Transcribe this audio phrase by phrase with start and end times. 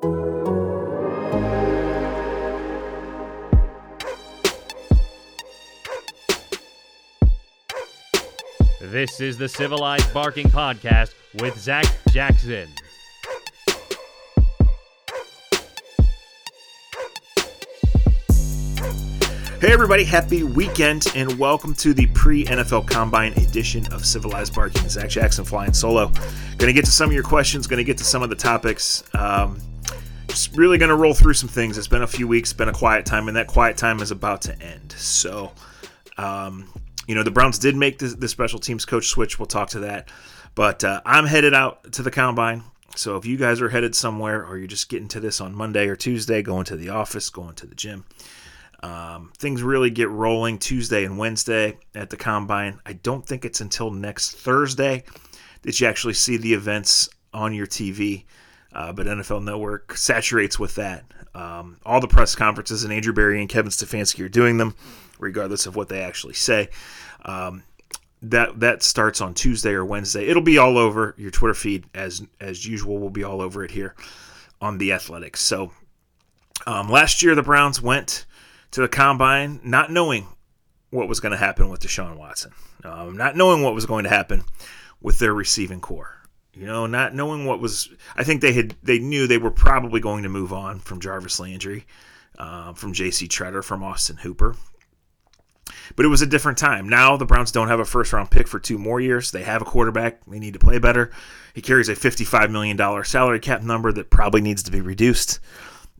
[0.00, 0.08] This
[9.20, 12.70] is the Civilized Barking Podcast with Zac Jackson.
[19.60, 24.88] Hey, everybody, happy weekend, and welcome to the pre NFL Combine edition of Civilized Barking.
[24.88, 26.06] Zac Jackson flying solo.
[26.06, 28.36] Going to get to some of your questions, going to get to some of the
[28.36, 29.04] topics.
[29.12, 29.60] Um,
[30.54, 31.78] really going to roll through some things.
[31.78, 34.42] It's been a few weeks, been a quiet time, and that quiet time is about
[34.42, 34.92] to end.
[34.92, 35.52] So,
[36.18, 36.72] um,
[37.06, 39.38] you know, the Browns did make the, the, special teams coach switch.
[39.38, 40.08] We'll talk to that.
[40.54, 42.62] But uh, I'm headed out to the combine.
[42.96, 45.88] So if you guys are headed somewhere or you're just getting to this on Monday
[45.88, 48.04] or Tuesday, going to the office, going to the gym,
[48.82, 52.80] um, things really get rolling Tuesday and Wednesday at the combine.
[52.84, 55.04] I don't think it's until next Thursday
[55.62, 58.24] that you actually see the events on your TV.
[58.72, 61.04] Uh, but NFL Network saturates with that.
[61.34, 64.74] Um, all the press conferences, and Andrew Berry and Kevin Stefanski are doing them,
[65.18, 66.68] regardless of what they actually say.
[67.24, 67.64] Um,
[68.22, 70.26] that that starts on Tuesday or Wednesday.
[70.26, 72.98] It'll be all over your Twitter feed as as usual.
[72.98, 73.94] We'll be all over it here
[74.60, 75.40] on the Athletics.
[75.40, 75.72] So
[76.66, 78.26] um, last year the Browns went
[78.72, 80.28] to the combine not knowing
[80.90, 82.52] what was going to happen with Deshaun Watson,
[82.84, 84.44] um, not knowing what was going to happen
[85.00, 86.19] with their receiving corps.
[86.52, 90.00] You know, not knowing what was, I think they had, they knew they were probably
[90.00, 91.86] going to move on from Jarvis Landry,
[92.38, 93.28] uh, from J.C.
[93.28, 94.56] Tretter, from Austin Hooper.
[95.94, 96.88] But it was a different time.
[96.88, 99.30] Now the Browns don't have a first round pick for two more years.
[99.30, 100.24] They have a quarterback.
[100.26, 101.10] They need to play better.
[101.54, 105.38] He carries a $55 million salary cap number that probably needs to be reduced.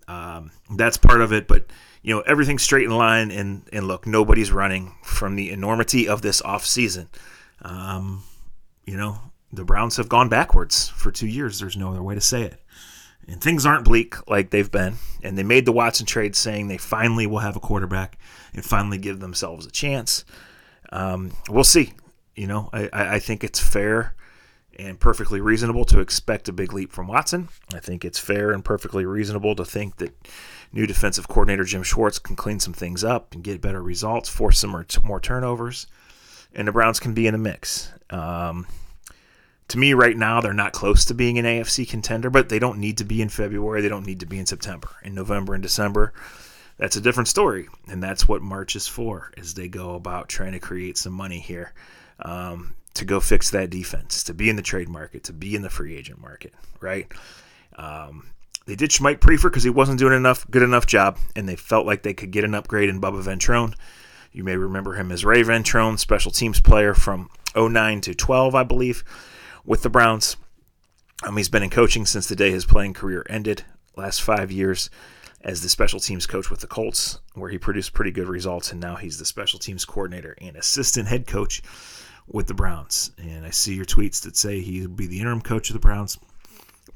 [0.08, 1.47] Um, that's part of it.
[1.47, 1.66] But
[2.03, 6.22] you know everything's straight in line and and look nobody's running from the enormity of
[6.22, 7.08] this off season
[7.62, 8.22] um,
[8.84, 9.19] you know
[9.52, 11.58] the browns have gone backwards for two years.
[11.58, 12.60] There's no other way to say it.
[13.28, 14.94] And things aren't bleak like they've been.
[15.22, 18.18] And they made the watson trade saying they finally will have a quarterback
[18.54, 20.24] and finally give themselves a chance.
[20.90, 21.92] Um, we'll see.
[22.36, 24.14] You know I, I think it's fair
[24.78, 27.48] and perfectly reasonable to expect a big leap from watson.
[27.74, 30.16] I think it's fair and perfectly reasonable to think that
[30.72, 34.58] new defensive coordinator Jim Schwartz can clean some things up and get better results, force
[34.58, 34.70] some
[35.04, 35.86] more, turnovers,
[36.54, 37.92] and the Browns can be in the mix.
[38.08, 38.66] Um,
[39.70, 42.78] to me, right now, they're not close to being an AFC contender, but they don't
[42.78, 43.81] need to be in February.
[43.81, 44.91] They don't need to be in September.
[45.03, 46.12] In November and December,
[46.76, 49.32] that's a different story, and that's what March is for.
[49.38, 51.72] As they go about trying to create some money here,
[52.20, 55.62] um, to go fix that defense, to be in the trade market, to be in
[55.62, 57.06] the free agent market, right?
[57.76, 58.30] Um,
[58.66, 61.86] they ditched Mike Priefer because he wasn't doing enough good enough job, and they felt
[61.86, 63.75] like they could get an upgrade in Bubba Ventrone.
[64.32, 68.62] You may remember him as Ray Ventrone, special teams player from 09 to 12, I
[68.62, 69.04] believe,
[69.65, 70.37] with the Browns.
[71.22, 73.65] Um, he's been in coaching since the day his playing career ended,
[73.97, 74.91] last five years
[75.43, 78.81] as the special teams coach with the Colts, where he produced pretty good results, and
[78.81, 81.62] now he's the special teams coordinator and assistant head coach
[82.26, 83.10] with the Browns.
[83.19, 86.19] And I see your tweets that say he'll be the interim coach of the Browns.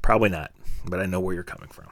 [0.01, 0.51] Probably not
[0.89, 1.87] but I know where you're coming from.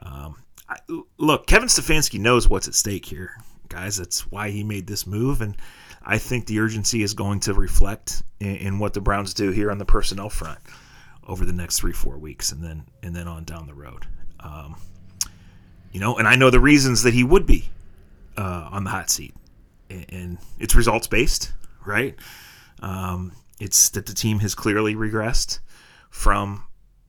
[0.00, 0.36] Um,
[0.68, 0.78] I,
[1.18, 3.36] look, Kevin Stefanski knows what's at stake here,
[3.68, 3.96] guys.
[3.96, 5.56] That's why he made this move, and
[6.04, 9.70] I think the urgency is going to reflect in, in what the Browns do here
[9.70, 10.58] on the personnel front
[11.26, 14.06] over the next three, four weeks, and then and then on down the road.
[14.40, 14.76] Um,
[15.92, 17.70] you know, and I know the reasons that he would be
[18.36, 19.34] uh, on the hot seat,
[19.90, 21.52] and, it's results based,
[21.84, 22.14] right?
[22.80, 25.60] Um, it's that the team has clearly regressed
[26.10, 26.64] from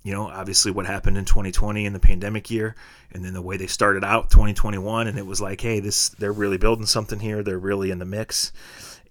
[0.07, 2.75] you know, obviously what happened in 2020 in the pandemic year,
[3.11, 6.31] and then the way they started out 2021, and it was like, hey, this they're
[6.31, 7.43] really building something here.
[7.43, 8.53] They're really in the mix,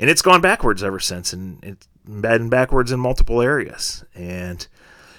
[0.01, 4.07] and it's gone backwards ever since, and it's been backwards in multiple areas.
[4.15, 4.67] And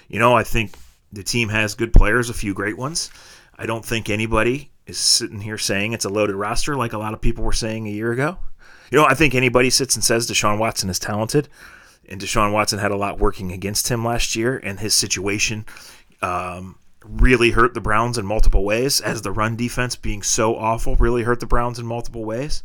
[0.08, 0.74] you know, I think
[1.12, 3.12] the team has good players, a few great ones.
[3.56, 7.14] I don't think anybody is sitting here saying it's a loaded roster like a lot
[7.14, 8.38] of people were saying a year ago.
[8.90, 11.48] You know, I think anybody sits and says Deshaun Watson is talented
[12.08, 15.66] and Deshaun Watson had a lot working against him last year, and his situation
[16.22, 19.00] um, really hurt the Browns in multiple ways.
[19.00, 22.62] As the run defense being so awful really hurt the Browns in multiple ways,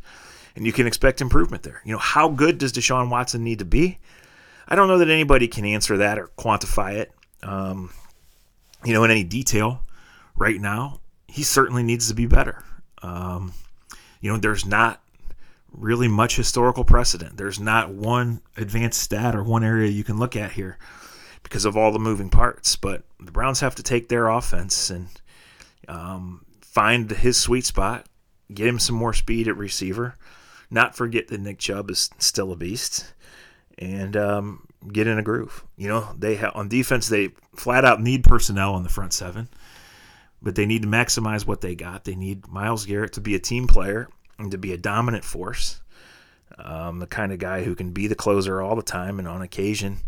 [0.56, 1.82] and you can expect improvement there.
[1.86, 4.00] You know, how good does Deshaun Watson need to be?
[4.68, 7.12] I don't know that anybody can answer that or quantify it,
[7.42, 7.92] um,
[8.86, 9.82] you know, in any detail.
[10.36, 12.64] right now, he certainly needs to be better.
[13.04, 13.54] Um,
[14.20, 15.02] you know, there's not
[15.74, 17.38] really much historical precedent.
[17.38, 20.78] There's not one advanced stat or one area you can look at here
[21.42, 22.76] because of all the moving parts.
[22.76, 25.08] But the Browns have to take their offense and
[25.88, 28.08] um, find his sweet spot,
[28.54, 30.16] get him some more speed at receiver,
[30.70, 33.14] not forget that Nick Chubb is still a beast,
[33.78, 35.64] and um, get in a groove.
[35.76, 39.50] You know, they have on defense they flat out need personnel on the front seven,
[40.42, 42.06] but they need to maximize what they got.
[42.06, 45.82] They need Myles Garrett to be a team player and to be a dominant force,
[46.58, 49.42] um, the kind of guy who can be the closer all the time and on
[49.42, 50.00] occasion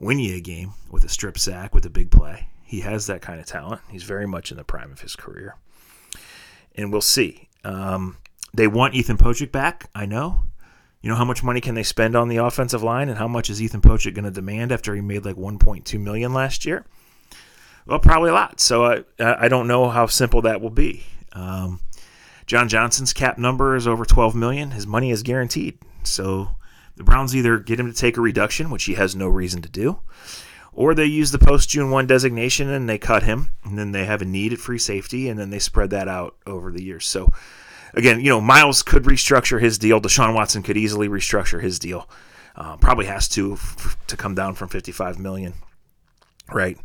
[0.00, 2.48] win you a game with a strip sack with a big play.
[2.62, 3.80] He has that kind of talent.
[3.88, 5.56] He's very much in the prime of his career,
[6.74, 7.48] and we'll see.
[7.64, 8.18] Um,
[8.52, 9.88] they want Ethan Pocic back.
[9.94, 10.42] I know.
[11.00, 13.48] You know how much money can they spend on the offensive line, and how much
[13.48, 16.84] is Ethan Pocic going to demand after he made like 1.2 million last year?
[17.86, 18.60] Well, probably a lot.
[18.60, 21.04] So I I don't know how simple that will be.
[21.32, 21.80] Um,
[22.48, 24.70] John Johnson's cap number is over 12 million.
[24.70, 25.78] His money is guaranteed.
[26.02, 26.56] So
[26.96, 29.68] the Browns either get him to take a reduction, which he has no reason to
[29.68, 30.00] do,
[30.72, 34.06] or they use the post June 1 designation and they cut him, and then they
[34.06, 37.06] have a need at free safety, and then they spread that out over the years.
[37.06, 37.28] So
[37.92, 40.00] again, you know, Myles could restructure his deal.
[40.00, 42.08] Deshaun Watson could easily restructure his deal.
[42.56, 45.52] Uh, probably has to f- to come down from 55 million,
[46.50, 46.78] right?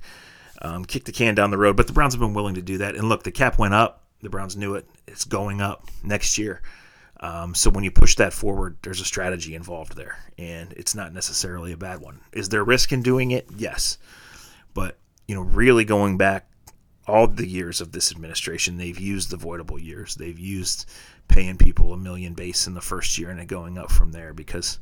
[0.62, 2.80] Um, kick the can down the road, but the Browns have been willing to do
[2.80, 2.96] that.
[2.96, 4.03] And look, the cap went up.
[4.24, 4.88] The Browns knew it.
[5.08, 6.62] It's going up next year.
[7.20, 11.14] Um, so when you push that forward, there's a strategy involved there, and it's not
[11.14, 12.22] necessarily a bad one.
[12.32, 13.48] Is there risk in doing it?
[13.56, 13.98] Yes,
[14.74, 14.98] but
[15.28, 16.50] you know, really going back
[17.08, 20.16] all the years of this administration, they've used the voidable years.
[20.16, 20.90] They've used
[21.28, 24.34] paying people a million base in the first year and then going up from there
[24.34, 24.80] because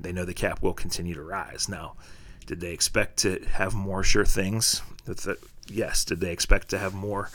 [0.00, 1.68] they know the cap will continue to rise.
[1.68, 1.94] Now,
[2.46, 4.82] did they expect to have more sure things?
[5.66, 6.04] Yes.
[6.04, 7.30] Did they expect to have more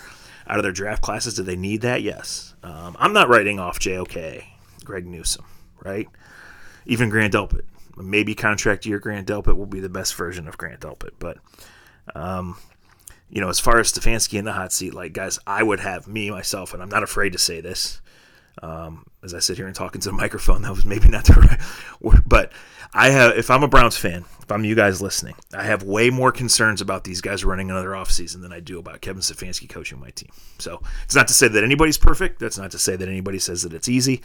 [0.47, 1.35] out of their draft classes?
[1.35, 2.01] Did they need that?
[2.01, 2.55] Yes.
[2.63, 4.43] Um, I'm not writing off JOK,
[4.83, 5.45] Greg Newsome,
[5.83, 6.07] right?
[6.85, 7.63] Even Grant Delpit.
[7.97, 11.37] Maybe contract year Grant Delpit will be the best version of Grant Delpit, but
[12.15, 12.57] um,
[13.29, 16.07] you know, as far as Stefanski in the hot seat, like guys, I would have
[16.07, 18.01] me myself, and I'm not afraid to say this.
[18.61, 21.33] Um, as I sit here and talk into the microphone, that was maybe not the
[21.41, 21.59] right
[22.01, 22.51] word, but
[22.93, 23.37] I have.
[23.37, 26.81] If I'm a Browns fan, if I'm you guys listening, I have way more concerns
[26.81, 30.29] about these guys running another offseason than I do about Kevin Stefanski coaching my team.
[30.57, 32.39] So it's not to say that anybody's perfect.
[32.39, 34.21] That's not to say that anybody says that it's easy,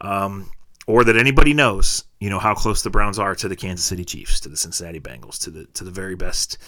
[0.00, 0.50] um,
[0.86, 4.04] or that anybody knows, you know, how close the Browns are to the Kansas City
[4.04, 6.58] Chiefs, to the Cincinnati Bengals, to the to the very best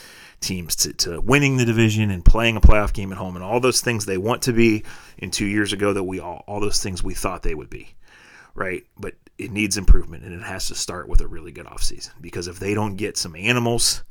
[0.41, 3.61] teams to, to winning the division and playing a playoff game at home and all
[3.61, 4.83] those things they want to be
[5.19, 7.95] in two years ago that we all all those things we thought they would be
[8.55, 8.85] right?
[8.99, 12.49] But it needs improvement and it has to start with a really good offseason because
[12.49, 14.05] if they don't get some animals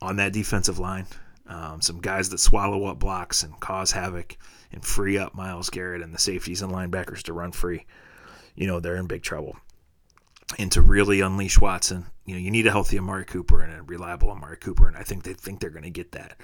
[0.00, 1.06] on that defensive line
[1.46, 4.36] um, some guys that swallow up blocks and cause havoc
[4.72, 7.86] and free up Myles Garrett and the safeties and linebackers to run free
[8.54, 9.56] you know they're in big trouble
[10.58, 13.82] and to really unleash Watson, you know, you need a healthy Amari Cooper and a
[13.82, 16.36] reliable Amari Cooper, and I think they think they're going to get that.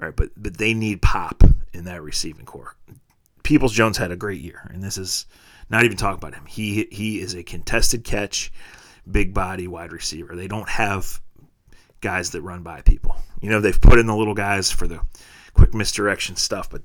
[0.00, 2.76] All right, but but they need pop in that receiving corps.
[3.42, 5.26] Peoples Jones had a great year, and this is
[5.68, 6.46] not even talk about him.
[6.46, 8.52] He he is a contested catch,
[9.10, 10.34] big body wide receiver.
[10.34, 11.20] They don't have
[12.00, 13.16] guys that run by people.
[13.40, 15.00] You know, they've put in the little guys for the
[15.52, 16.82] quick misdirection stuff, but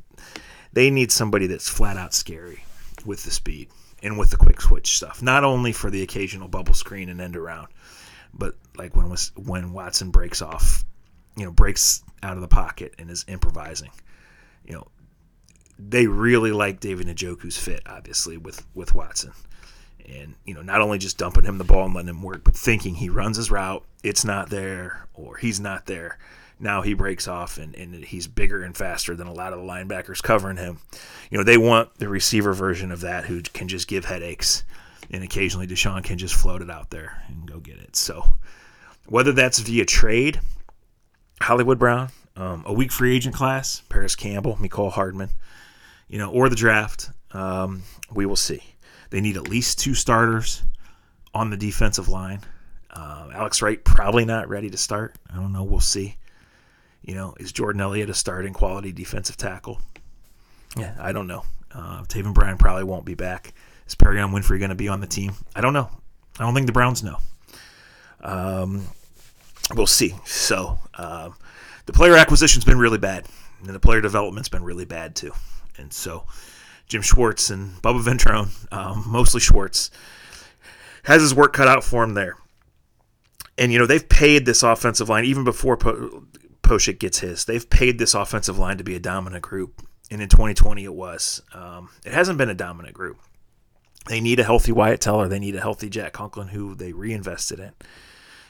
[0.73, 2.63] they need somebody that's flat out scary
[3.05, 3.69] with the speed
[4.04, 5.22] and with the quick switch stuff.
[5.22, 7.68] Not only for the occasional bubble screen and end around,
[8.34, 10.84] but like when was when Watson breaks off,
[11.36, 13.92] you know, breaks out of the pocket and is improvising.
[14.66, 14.88] You know,
[15.80, 19.34] they really like David Njoku's fit, obviously, with with Watson.
[20.08, 22.56] And, you know, not only just dumping him the ball and letting him work, but
[22.56, 26.18] thinking he runs his route, it's not there, or he's not there
[26.59, 29.65] now he breaks off and, and he's bigger and faster than a lot of the
[29.65, 30.79] linebackers covering him.
[31.29, 34.63] You know, they want the receiver version of that who can just give headaches.
[35.09, 37.95] And occasionally Deshaun can just float it out there and go get it.
[37.95, 38.33] So
[39.05, 40.39] whether that's via trade,
[41.41, 45.29] Hollywood Brown, um, a weak free agent class, Parris Campbell, Mecole Hardman,
[46.07, 47.83] you know, or the draft, um,
[48.13, 48.61] we will see.
[49.09, 50.63] They need at least two starters
[51.33, 52.41] on the defensive line.
[52.89, 55.15] Uh, Alex Wright probably not ready to start.
[55.31, 55.63] I don't know.
[55.63, 56.17] We'll see.
[57.07, 59.81] You know, is Jordan Elliott a starting quality defensive tackle?
[60.75, 61.45] Yeah, I don't know.
[61.73, 63.53] Uh, Taven Bryan probably won't be back.
[63.87, 65.31] Is Perrion Winfrey going to be on the team?
[65.55, 65.89] I don't know.
[66.37, 67.17] I don't think the Browns know.
[68.21, 68.87] Um,
[69.73, 70.15] we'll see.
[70.25, 71.35] So um,
[71.85, 73.25] the player acquisition's been really bad,
[73.59, 75.31] and the player development's been really bad too.
[75.77, 76.25] And so
[76.87, 79.91] Jim Schwartz and Bubba Ventrone, um, mostly Schwartz,
[81.03, 82.35] has his work cut out for him there.
[83.57, 86.25] And you know they've paid this offensive line even before po-
[86.67, 87.45] Pocic gets his.
[87.45, 89.81] They've paid this offensive line to be a dominant group,
[90.12, 91.41] and in 2020 it was.
[91.53, 93.19] Um, it hasn't been a dominant group.
[94.07, 95.27] They need a healthy Wyatt Teller.
[95.27, 97.71] They need a healthy Jack Conklin, who they reinvested in.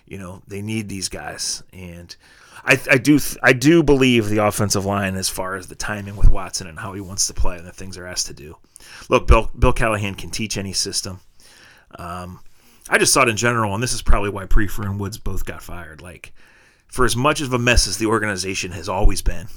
[0.06, 2.16] You know, they need these guys, and
[2.64, 6.30] I, I do I do believe the offensive line as far as the timing with
[6.30, 8.58] Watson and how he wants to play and the things they're asked to do.
[9.10, 11.20] Look, Bill Bill Callahan can teach any system.
[11.98, 12.40] Um,
[12.90, 15.62] I just thought in general, and this is probably why Priefer and Woods both got
[15.62, 16.02] fired.
[16.02, 16.34] Like,
[16.88, 19.48] for as much of a mess as the organization has always been,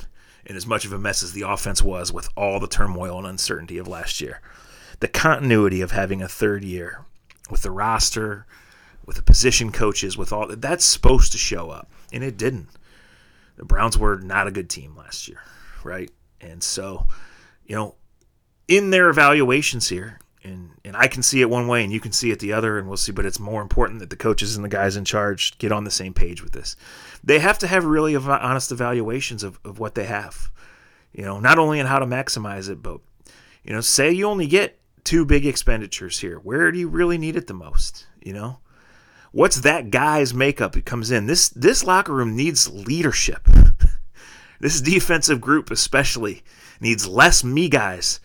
[0.47, 3.27] and as much of a mess as the offense was with all the turmoil and
[3.27, 4.41] uncertainty of last year,
[5.01, 7.05] the continuity of having a third year
[7.51, 8.47] with the roster,
[9.07, 12.69] with the position coaches, with all that, that's supposed to show up, and it didn't.
[13.57, 15.41] The Browns were not a good team last year,
[15.85, 16.11] right?
[16.41, 17.07] And so,
[17.67, 17.97] you know,
[18.69, 22.13] in their evaluations here, and and I can see it one way and you can
[22.13, 23.13] see it the other, and we'll see.
[23.13, 25.91] But it's more important that the coaches and the guys in charge get on the
[25.91, 26.77] same page with this.
[27.23, 30.51] They have to have really honest evaluations of, of what they have.
[31.13, 33.01] You know, not only in how to maximize it, but
[33.65, 36.39] you know, say you only get two big expenditures here.
[36.39, 38.07] Where do you really need it the most?
[38.23, 38.59] You know,
[39.33, 41.27] what's that guy's makeup that comes in?
[41.27, 43.47] This this locker room needs leadership.
[44.61, 46.43] this defensive group especially
[46.81, 48.21] needs less me guys,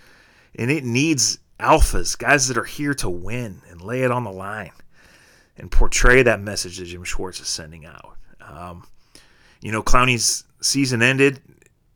[0.58, 4.32] and it needs alphas, guys that are here to win and lay it on the
[4.32, 4.72] line
[5.58, 8.18] and portray that message that Jim Schwartz is sending out.
[8.42, 8.88] Um,
[9.62, 11.42] you know, Clowney's season ended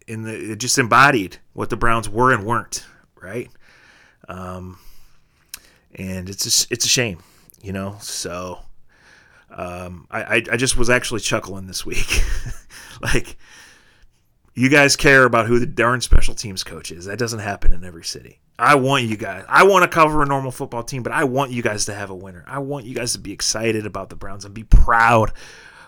[0.08, 2.86] in the it just embodied what the Browns were and weren't,
[3.22, 3.50] right?
[4.28, 4.80] Um,
[5.94, 7.20] and it's a, it's a shame,
[7.62, 7.98] you know.
[8.00, 8.60] So
[9.52, 12.24] um, I, I just was actually chuckling this week,
[13.02, 13.38] like
[14.54, 17.06] you guys care about who the darn special teams coach is.
[17.06, 18.40] That doesn't happen in every city.
[18.60, 19.46] I want you guys.
[19.48, 22.10] I want to cover a normal football team, but I want you guys to have
[22.10, 22.44] a winner.
[22.46, 25.32] I want you guys to be excited about the Browns and be proud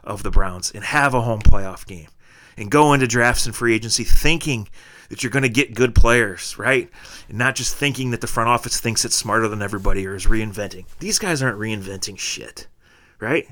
[0.04, 2.08] of the Browns and have a home playoff game
[2.58, 4.70] and go into drafts and free agency thinking
[5.10, 6.90] that you're going to get good players, right?
[7.28, 10.26] And not just thinking that the front office thinks it's smarter than everybody or is
[10.26, 10.86] reinventing.
[11.00, 12.68] These guys aren't reinventing shit,
[13.20, 13.50] right?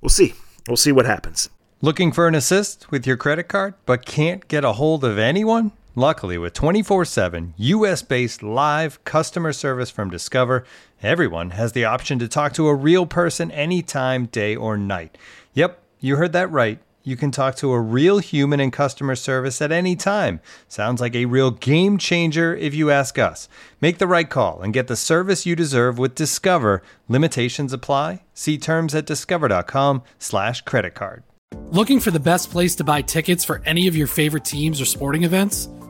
[0.00, 0.34] We'll see.
[0.66, 1.50] We'll see what happens.
[1.80, 5.70] Looking for an assist with your credit card but can't get a hold of anyone?
[5.98, 10.64] Luckily, with 24 7 US based live customer service from Discover,
[11.02, 15.18] everyone has the option to talk to a real person anytime, day or night.
[15.54, 16.78] Yep, you heard that right.
[17.02, 20.38] You can talk to a real human in customer service at any time.
[20.68, 23.48] Sounds like a real game changer if you ask us.
[23.80, 26.80] Make the right call and get the service you deserve with Discover.
[27.08, 28.22] Limitations apply.
[28.34, 31.24] See terms at discover.com/slash credit card.
[31.72, 34.84] Looking for the best place to buy tickets for any of your favorite teams or
[34.84, 35.68] sporting events?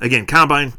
[0.00, 0.72] Again, combine,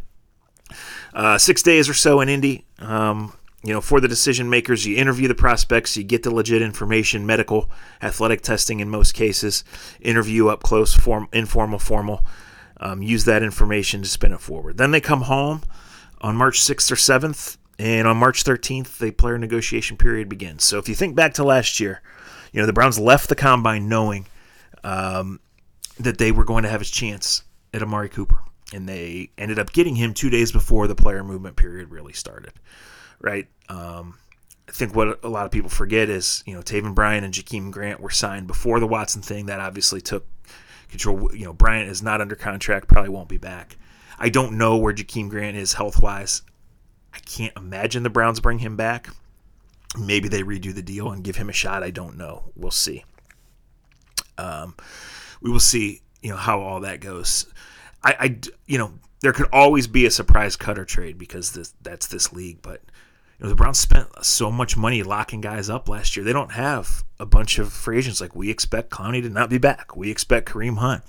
[1.13, 2.65] uh, six days or so in Indy.
[2.79, 6.61] Um, you know, for the decision makers, you interview the prospects, you get the legit
[6.61, 7.69] information, medical,
[8.01, 9.63] athletic testing in most cases,
[9.99, 12.23] interview up close, form, informal, formal.
[12.79, 14.77] Um, use that information to spin it forward.
[14.77, 15.63] Then they come home
[16.21, 20.63] on March 6th or 7th, and on March 13th, the player negotiation period begins.
[20.63, 22.01] So if you think back to last year,
[22.53, 24.27] you know, the Browns left the combine knowing
[24.83, 25.39] um,
[25.99, 28.39] that they were going to have a chance at Amari Cooper
[28.73, 32.53] and they ended up getting him two days before the player movement period really started.
[33.19, 33.47] Right.
[33.69, 34.17] Um,
[34.67, 37.71] I think what a lot of people forget is you know Taven Bryan and Jakeem
[37.71, 39.45] Grant were signed before the Watson thing.
[39.45, 40.25] That obviously took
[40.89, 41.33] control.
[41.33, 43.77] You know Bryant is not under contract, probably won't be back.
[44.19, 46.41] I don't know where Jakeem Grant is health wise.
[47.13, 49.09] I can't imagine the Browns bring him back.
[49.97, 51.81] Maybe they redo the deal and give him a shot.
[51.81, 52.51] I don't know.
[52.55, 53.05] We'll see.
[54.37, 54.75] Um,
[55.41, 56.01] we will see.
[56.21, 57.45] You know how all that goes.
[58.07, 62.07] I, I, you know, there could always be a surprise cutter trade because this, that's
[62.07, 62.61] this league.
[62.61, 62.81] But
[63.37, 66.23] you know, the Browns spent so much money locking guys up last year.
[66.23, 69.57] They don't have a bunch of free agents like we expect Clowney to not be
[69.57, 69.97] back.
[69.97, 71.03] We expect Kareem Hunt.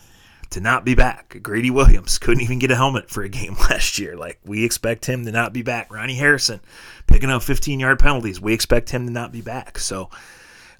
[0.50, 1.38] to not be back.
[1.40, 4.16] Greedy Williams couldn't even get a helmet for a game last year.
[4.16, 5.92] Like we expect him to not be back.
[5.92, 6.60] Ronnie Harrison
[7.06, 8.40] picking up 15 yard penalties.
[8.40, 9.78] We expect him to not be back.
[9.78, 10.10] So,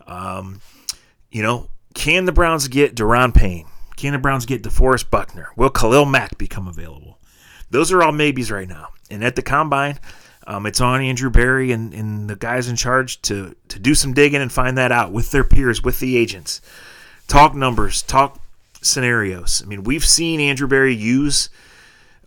[0.06, 0.60] um,
[1.30, 3.66] you know, can the Browns get Daron Payne?
[3.98, 5.48] Can the Browns get DeForest Buckner?
[5.56, 7.18] Will Khalil Mack become available?
[7.68, 8.90] Those are all maybes right now.
[9.10, 9.98] And at the combine,
[10.46, 14.14] um, it's on Andrew Berry and, and the guys in charge to to do some
[14.14, 16.60] digging and find that out with their peers, with the agents.
[17.26, 18.40] Talk numbers, talk
[18.82, 19.62] scenarios.
[19.64, 21.50] I mean, we've seen Andrew Berry use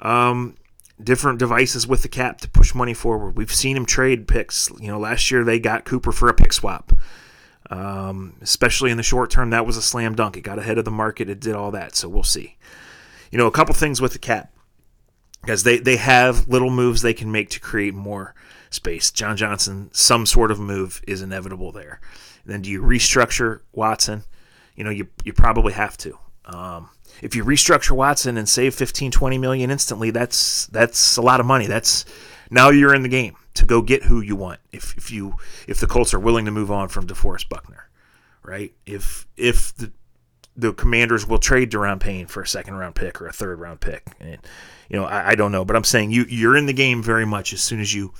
[0.01, 0.57] um,
[1.01, 3.37] different devices with the cap to push money forward.
[3.37, 4.69] We've seen him trade picks.
[4.77, 6.91] You know, last year they got Cooper for a pick swap.
[7.71, 10.35] Um, especially in the short term, that was a slam dunk.
[10.35, 11.29] It got ahead of the market.
[11.29, 11.95] It did all that.
[11.95, 12.57] So we'll see.
[13.31, 14.51] You know, a couple things with the cap
[15.41, 18.35] because they they have little moves they can make to create more
[18.69, 19.09] space.
[19.09, 22.01] John Johnson, some sort of move is inevitable there.
[22.43, 24.25] And then do you restructure Watson?
[24.75, 26.19] You know, you you probably have to.
[26.43, 26.89] Um,
[27.21, 31.45] if you restructure Watson and save 15, 20 million instantly, that's that's a lot of
[31.45, 31.67] money.
[31.67, 32.03] That's
[32.49, 34.59] now you're in the game to go get who you want.
[34.71, 35.35] If if you
[35.67, 37.89] if the Colts are willing to move on from DeForest Buckner,
[38.43, 38.73] right?
[38.85, 39.91] If if the
[40.55, 43.81] the Commanders will trade Daron Payne for a second round pick or a third round
[43.81, 44.37] pick, and
[44.89, 47.25] you know I, I don't know, but I'm saying you you're in the game very
[47.25, 48.13] much as soon as you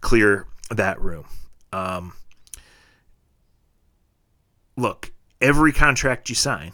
[0.00, 1.26] clear that room.
[1.72, 2.14] Um,
[4.76, 6.72] look, every contract you sign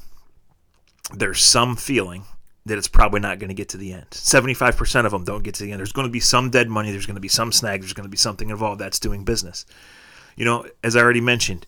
[1.12, 2.24] there's some feeling
[2.70, 4.08] that it's probably not going to get to the end.
[4.10, 5.80] 75% of them don't get to the end.
[5.80, 6.92] There's going to be some dead money.
[6.92, 7.80] There's going to be some snag.
[7.80, 8.80] There's going to be something involved.
[8.80, 9.66] That's doing business.
[10.36, 11.66] You know, as I already mentioned,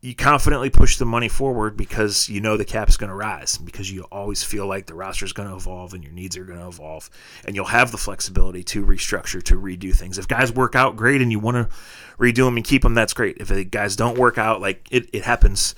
[0.00, 3.90] you confidently push the money forward because you know the cap's going to rise, because
[3.90, 6.60] you always feel like the roster is going to evolve and your needs are going
[6.60, 7.10] to evolve.
[7.44, 10.18] And you'll have the flexibility to restructure, to redo things.
[10.18, 11.76] If guys work out, great, and you want to
[12.16, 13.38] redo them and keep them, that's great.
[13.40, 15.74] If the guys don't work out, like it, it happens,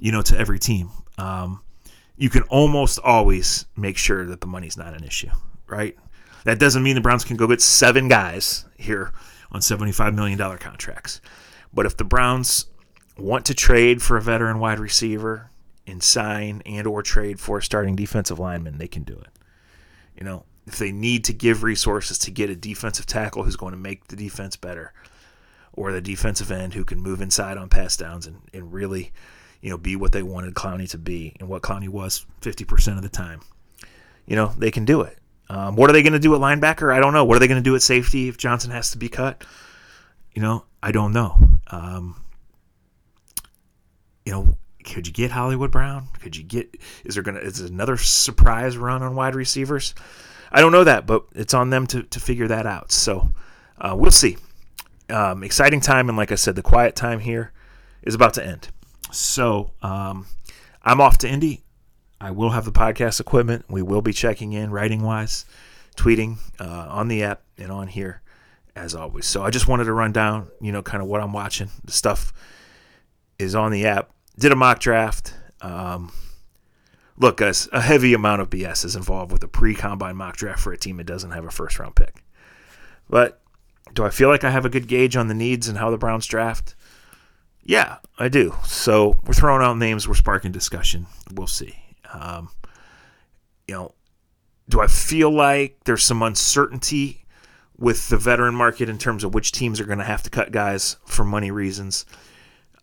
[0.00, 0.90] you know, to every team.
[1.16, 1.60] Um,
[2.20, 5.30] you can almost always make sure that the money's not an issue,
[5.66, 5.96] right?
[6.44, 9.12] That doesn't mean the Browns can go get seven guys here
[9.50, 11.22] on $75 million contracts.
[11.72, 12.66] But if the Browns
[13.16, 15.50] want to trade for a veteran wide receiver
[15.86, 19.30] and sign and or trade for a starting defensive lineman, they can do it.
[20.14, 23.72] You know, if they need to give resources to get a defensive tackle who's going
[23.72, 24.92] to make the defense better,
[25.72, 29.10] or the defensive end who can move inside on pass downs and, and really–
[29.60, 33.02] you know, be what they wanted Clowney to be and what Clowney was 50% of
[33.02, 33.40] the time.
[34.26, 35.18] You know, they can do it.
[35.48, 36.94] Um, what are they going to do at linebacker?
[36.94, 37.24] I don't know.
[37.24, 39.44] What are they going to do at safety if Johnson has to be cut?
[40.32, 41.36] You know, I don't know.
[41.68, 42.22] Um,
[44.24, 46.08] you know, could you get Hollywood Brown?
[46.20, 46.76] Could you get?
[47.04, 47.40] Is there gonna?
[47.40, 49.94] Is another surprise run on wide receivers?
[50.52, 52.92] I don't know that, but it's on them to to figure that out.
[52.92, 53.30] So
[53.80, 54.36] uh, we'll see.
[55.08, 57.52] Um, exciting time, and like I said, the quiet time here
[58.02, 58.68] is about to end.
[59.12, 60.26] So um,
[60.82, 61.64] I'm off to Indy.
[62.20, 63.64] I will have the podcast equipment.
[63.68, 65.46] We will be checking in writing wise,
[65.96, 68.22] tweeting uh, on the app and on here
[68.76, 69.26] as always.
[69.26, 71.70] So I just wanted to run down, you know, kind of what I'm watching.
[71.84, 72.32] The stuff
[73.38, 74.10] is on the app.
[74.38, 75.34] Did a mock draft.
[75.60, 76.12] Um,
[77.16, 80.60] look, guys, a heavy amount of BS is involved with a pre combine mock draft
[80.60, 82.22] for a team that doesn't have a first round pick.
[83.08, 83.40] But
[83.94, 85.98] do I feel like I have a good gauge on the needs and how the
[85.98, 86.74] Browns draft?
[87.62, 88.54] Yeah, I do.
[88.64, 90.08] So we're throwing out names.
[90.08, 91.06] We're sparking discussion.
[91.32, 91.74] We'll see.
[92.12, 92.48] Um,
[93.68, 93.94] you know,
[94.68, 97.24] do I feel like there's some uncertainty
[97.76, 100.52] with the veteran market in terms of which teams are going to have to cut
[100.52, 102.06] guys for money reasons?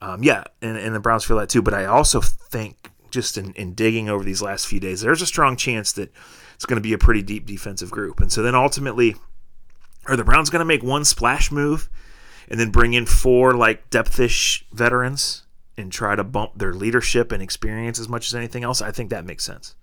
[0.01, 1.61] Um, yeah, and, and the Browns feel that too.
[1.61, 5.25] But I also think, just in, in digging over these last few days, there's a
[5.25, 6.11] strong chance that
[6.55, 8.19] it's going to be a pretty deep defensive group.
[8.19, 9.15] And so then ultimately,
[10.07, 11.89] are the Browns going to make one splash move?
[12.47, 15.43] And then bring in four like depthish veterans
[15.77, 19.09] and try to bump their leadership and experience as much as anything else, I think
[19.09, 19.75] that makes sense.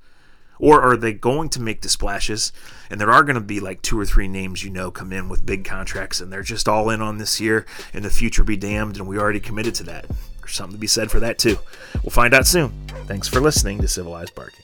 [0.59, 2.53] Or are they going to make the splashes?
[2.91, 5.29] And there are going to be like two or three names you know come in
[5.29, 8.57] with big contracts and they're just all in on this year and the future be
[8.57, 10.07] damned and we already committed to that.
[10.39, 11.59] There's something to be said for that too.
[12.03, 12.71] We'll find out soon.
[13.07, 14.64] Thanks for listening to Civilized Barking.